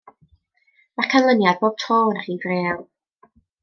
[1.01, 2.87] Mae'r canlyniad bob tro yn rhif real.